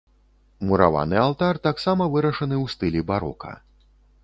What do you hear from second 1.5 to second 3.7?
таксама вырашаны ў стылі барока.